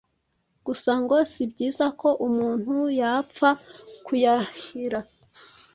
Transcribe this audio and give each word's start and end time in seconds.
gusa 0.65 0.91
ngo 1.01 1.17
si 1.31 1.43
byiza 1.51 1.85
ko 1.99 2.09
umuntu 2.27 2.73
yapfa 2.99 3.49
kuyahira 4.05 4.99